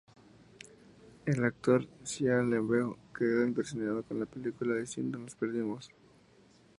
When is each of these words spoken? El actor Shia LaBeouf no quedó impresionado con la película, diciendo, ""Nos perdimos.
El 1.27 1.43
actor 1.45 1.87
Shia 2.03 2.41
LaBeouf 2.41 2.97
no 2.97 2.97
quedó 3.15 3.45
impresionado 3.45 4.01
con 4.01 4.19
la 4.19 4.25
película, 4.25 4.73
diciendo, 4.73 5.19
""Nos 5.19 5.35
perdimos. 5.35 5.91